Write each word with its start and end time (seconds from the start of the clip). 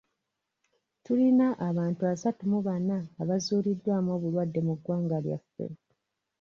Tulina 1.03 1.47
abantu 1.69 2.01
asatu 2.13 2.41
mu 2.51 2.59
bana 2.67 2.97
abazuuliddwamu 3.21 4.09
obulwadde 4.17 4.59
mu 4.67 4.73
ggwanga 4.77 5.17
lyaffe. 5.25 5.65